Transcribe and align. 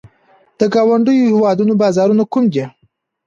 د 0.59 0.61
ګاونډیو 0.73 1.27
هیوادونو 1.31 1.73
بازارونه 1.81 2.23
کوم 2.31 2.45
دي؟ 2.53 2.63